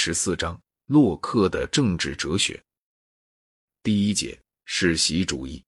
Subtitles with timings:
[0.00, 0.56] 十四章：
[0.86, 2.62] 洛克的政治哲学。
[3.82, 5.60] 第一节：世袭主义。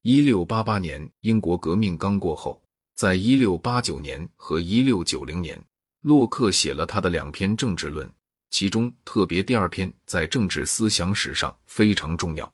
[0.00, 2.58] 一六八八年，英国革命刚过后，
[2.94, 5.62] 在一六八九年和一六九零年，
[6.00, 8.10] 洛克写了他的两篇政治论，
[8.48, 12.50] 其中特别第二篇在政治思想史上非常重要。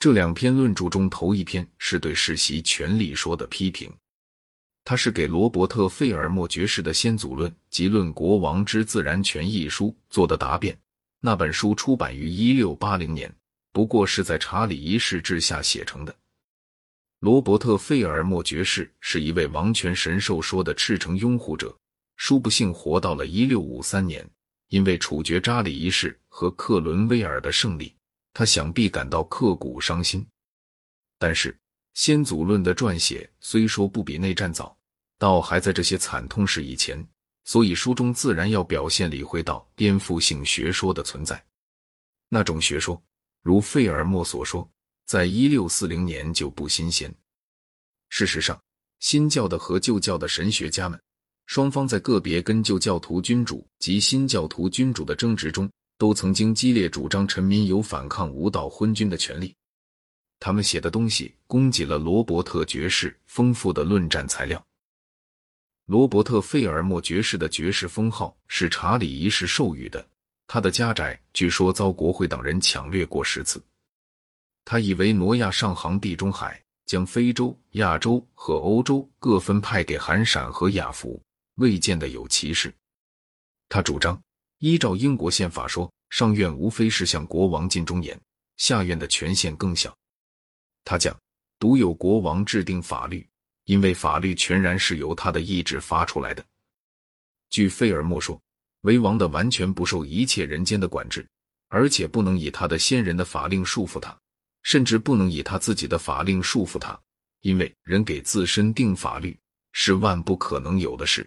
[0.00, 3.96] 这两篇论著中，头一篇是对世袭权力说的批评。
[4.90, 10.76] 他是给罗伯特·费尔莫爵士的《先祖论及论国王之自然权》一书做的答辩。
[11.20, 13.32] 那本书出版于一六八零年，
[13.70, 16.12] 不过是在查理一世之下写成的。
[17.20, 21.72] 罗伯特·费尔莫爵士是一位王权神授说的赤诚拥护者，
[22.16, 24.28] 殊不幸活到了一六五三年。
[24.70, 27.94] 因为处决查理一世和克伦威尔的胜利，
[28.34, 30.26] 他想必感到刻骨伤心。
[31.16, 31.56] 但是。
[31.94, 34.74] 先祖论的撰写虽说不比内战早，
[35.20, 37.06] 倒还在这些惨痛事以前，
[37.44, 41.44] 所以书中自然要表现理会到颠覆性学说的存在。
[42.30, 43.00] 那种学说，
[43.42, 44.66] 如费尔莫所说，
[45.04, 47.14] 在一六四零年就不新鲜。
[48.08, 48.58] 事实上，
[49.00, 50.98] 新教的和旧教的神学家们，
[51.44, 59.54] 双方在个别跟旧教徒君主及新教徒君主的争执中，都曾经激烈主张臣民有反抗无道昏君的权利。
[60.38, 64.64] 他们写的东西供给了罗伯特爵士丰富的论战材料。
[65.90, 70.08] 罗伯特·费尔莫爵士的爵士封号是查理一世授予的。
[70.46, 73.60] 他的家宅据说遭国会党人抢掠过十次。
[74.64, 81.20] 他以为挪亚上航地中海，将非洲、亚洲和欧洲各分派给韩闪和亚福，
[81.56, 82.72] 未见得有其事。
[83.68, 84.16] 他主张
[84.58, 88.16] 依照英国宪法说，上院无非是向国王尽忠言，
[88.58, 89.92] 下院的权限更小。
[90.84, 91.18] 他讲，
[91.58, 93.28] 独有国王制定法律，
[93.70, 96.44] 因为法律全然是由他的意志发出来的。
[97.50, 98.42] 据费尔莫说，
[98.80, 101.24] 为王的完全不受一切人间的管制，
[101.68, 104.18] 而且不能以他的先人的法令束缚他，
[104.64, 107.00] 甚至不能以他自己的法令束缚他，
[107.42, 109.38] 因为人给自身定法律
[109.70, 111.24] 是万不可能有的事。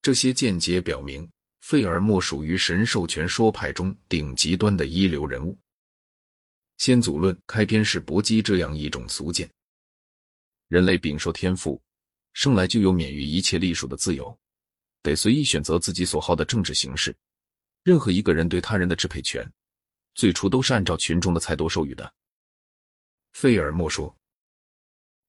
[0.00, 1.28] 这些见解表明，
[1.60, 5.54] 费尔莫属于神授权说派中顶极端的一流人物。
[6.78, 9.46] 先祖论开篇是搏击这样一种俗见：
[10.68, 11.80] 人类禀受天赋，
[12.34, 14.38] 生来就有免于一切隶属的自由，
[15.02, 17.14] 得随意选择自己所好的政治形式。
[17.82, 19.50] 任何一个人对他人的支配权，
[20.14, 22.12] 最初都是按照群众的才多授予的。
[23.32, 24.14] 费尔莫说：“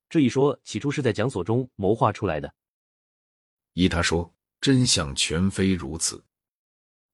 [0.09, 2.53] 这一说起初是在讲所中谋划出来的。”
[3.73, 6.21] 依他说，真相全非如此。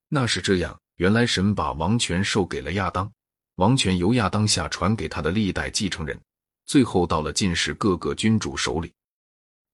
[0.08, 3.12] 那是这样：原来神把王权授给了亚当。
[3.56, 6.20] 王权由亚当下传给他的历代继承人，
[6.66, 8.92] 最后到了近世各个君主手里。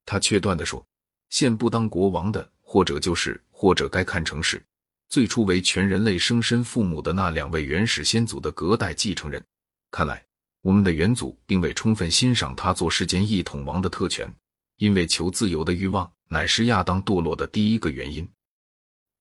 [0.06, 0.86] 他却断的说
[1.30, 4.64] ：“现不当国王的，或者就是，或者该看成是
[5.10, 9.44] 最初为全人类生身父母的那两位原始先祖的隔代继承人。
[9.92, 10.26] 看来
[10.62, 14.34] 我们的元祖并未充分欣赏他做世间一统王的特权，
[14.78, 18.28] 因为求自由的欲望乃是亚当堕落的第一个原因。”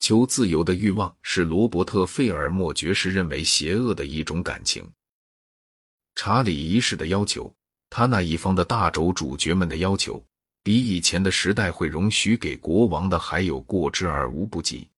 [0.01, 4.91] 求自由的欲望是罗伯特·费尔莫爵士认为邪恶的一种感情。
[6.15, 7.55] 查理一世的要求，
[7.91, 10.25] 他那一方的大轴主角们的要求，
[10.63, 14.89] 比以前的时代会容许给国王的还有过之而无不及。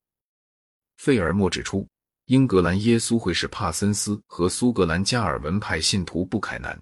[0.98, 1.88] 费尔莫指出，
[2.26, 6.80] 英格兰耶稣会是帕森斯和苏格兰加尔文派信徒布凯南，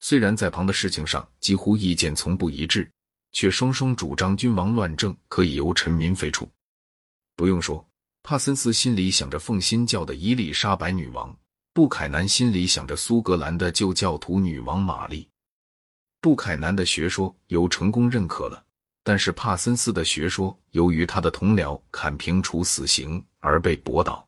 [0.00, 2.90] 虽然在旁的事情上几乎意见从不一致，
[3.30, 6.46] 却双双主张君王乱政可以由臣民废除。
[7.36, 7.82] 不用说，
[8.24, 11.34] 帕森斯心里想着奉新教的伊丽莎白女王，
[11.72, 15.26] 布凯南心里想着苏格兰的旧教徒女王玛丽。
[16.22, 18.64] 布凯南的学说由成功认可了，
[19.02, 24.24] 但是帕森斯的学说由于他的同僚坎平处死刑而被驳倒。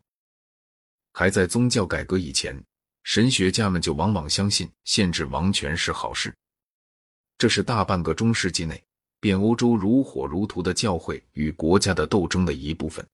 [1.13, 2.61] 还在宗教改革以前，
[3.05, 6.35] 神学家们就往往相信限制王权是好事，
[7.39, 8.83] 这是大半个中世纪内。
[9.21, 13.07] 变欧洲如火如荼的教会与国家的斗争的一部分，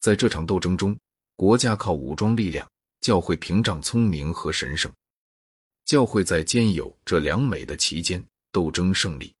[0.00, 0.94] 在这场斗争中，
[1.34, 2.70] 国家靠武装力量，
[3.00, 4.92] 教会屏障聪明和神圣。
[5.86, 8.22] 教会在兼有这两美的期间
[8.52, 9.34] 斗争胜利。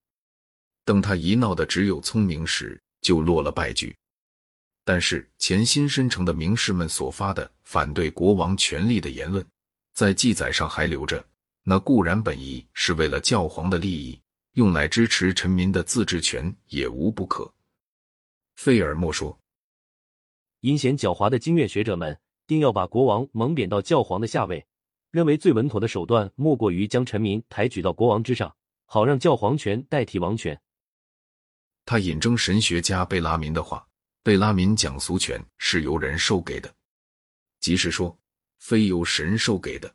[0.86, 3.94] 等他一闹的只有聪明时，就落了败局。
[4.84, 9.44] 但是潜心深沉的名士们所发的反对国王权力的言论，
[9.92, 11.22] 在记载上还留着。
[11.64, 14.18] 那固然本意是为了教皇的利益。
[14.52, 17.52] 用来支持臣民的自治权也无不可。
[18.54, 19.38] 费尔莫说
[20.62, 24.66] ：“阴险狡猾的经院学者们定要把国王蒙贬到教皇的下位，
[25.16, 28.54] 认为最稳妥的手段莫过于将臣民抬举到国王之上，
[28.84, 30.60] 好让教皇权代替王权。”
[31.86, 33.88] 他引征神学家贝拉民的话，
[34.22, 36.70] 贝拉民讲俗权是由人授给的，
[37.60, 38.14] 即是说，
[38.58, 39.90] 非由神授给的。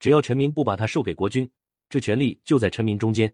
[0.00, 1.48] 只要臣民不把它授给国君，
[1.88, 3.32] 这权力就在臣民中间。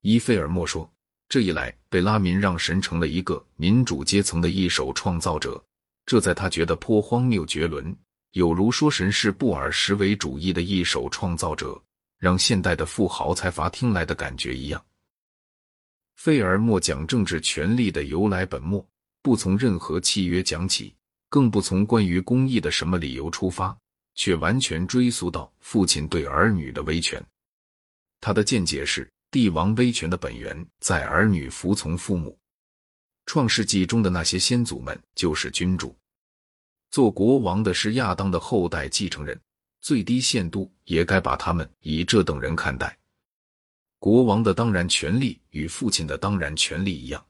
[0.00, 0.92] 伊菲尔莫说，
[1.28, 5.64] 这一来，贝拉民让神成了一个民主阶层的一手创造者，
[6.04, 7.96] 这在他觉得颇荒谬绝伦，
[8.36, 11.82] 有如说神是布尔什维主义的一手创造者，
[12.18, 14.84] 让现代的富豪财阀听来的感觉一样。
[16.16, 18.86] 费尔莫讲政治权力的由来本末，
[19.22, 20.94] 不从任何契约讲起，
[21.30, 23.74] 更不从关于公义的什么理由出发，
[24.14, 27.24] 却完全追溯到父亲对儿女的威权。
[28.20, 32.38] 他的见解是，帝王威权的本源在儿女服从父母。
[33.24, 35.96] 创世纪中的那些先祖们就是君主，
[36.90, 39.38] 做国王的是亚当的后代继承人，
[39.80, 42.96] 最低限度也该把他们以这等人看待。
[43.98, 47.24] 国王的当然权利与父亲的当然权利一样，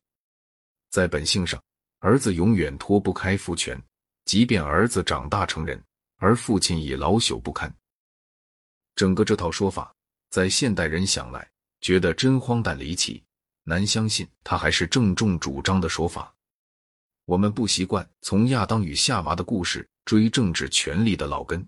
[0.90, 1.62] 在本性上，
[2.00, 3.80] 儿子永远脱不开父权，
[4.24, 5.82] 即便儿子长大成人，
[6.16, 7.72] 而父亲已老朽不堪。
[8.94, 9.94] 整个这套说法，
[10.30, 11.48] 在现代人想来，
[11.80, 13.22] 觉得真荒诞离奇，
[13.62, 16.34] 难相信他还是郑重主张的说法。
[17.26, 21.67] 我们不习惯从亚当与夏娃的故事追政治权力的老根，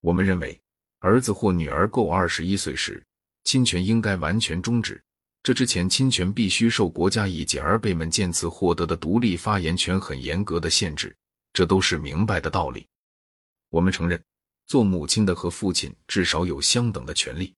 [0.00, 0.60] 我们认为，
[0.98, 3.02] 儿子或女儿够二十一岁时。
[3.44, 5.00] 侵权应该完全终止。
[5.40, 11.16] 这之前，侵权必须受国家以及儿辈们渐次获得的独立发言权很严格的限制，
[11.52, 12.84] 这都是明白的道理。
[13.70, 14.20] 我们承认，
[14.66, 17.54] 做母亲的和父亲至少有相等的权利。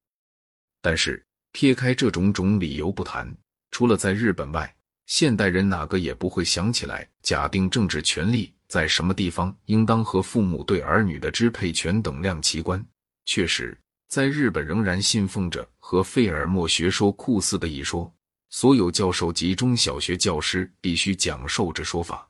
[0.83, 3.35] 但是，撇开这种种理由不谈，
[3.71, 4.77] 除了在日本外，
[5.09, 12.83] 现代人哪个也不会想起来假定政治权利在什么地方应当和父母对儿女的支配权等量齐观。
[13.25, 13.77] 确实。
[14.09, 18.11] 在日本仍然信奉着和费尔莫学说酷似的一说，
[18.49, 22.27] 所有教授及中小学教师必须讲授这说法。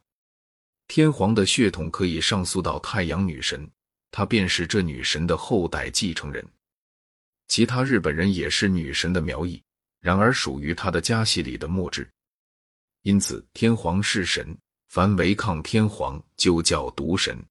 [0.88, 3.70] 天皇的血统可以上溯到太阳女神，
[4.10, 6.44] 她便是这女神的后代继承人。
[7.46, 9.62] 其他日本人也是女神的苗裔，
[10.00, 12.10] 然而属于她的家系里的末支。
[13.08, 14.54] 因此，天皇是神，
[14.90, 17.42] 凡违抗天皇就叫毒神。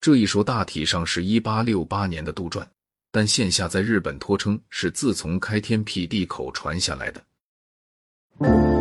[0.00, 2.66] 这一说大体上是一八六八年的杜撰。
[3.12, 8.75] 但线下在日本托称是自从开天辟地口传下来的。